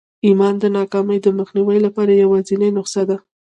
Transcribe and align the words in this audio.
ایمان 0.25 0.53
د 0.59 0.65
ناکامۍ 0.77 1.17
د 1.21 1.27
مخنیوي 1.39 1.77
لپاره 1.85 2.11
یوازېنۍ 2.23 2.69
نسخه 2.77 3.03
ده 3.09 3.17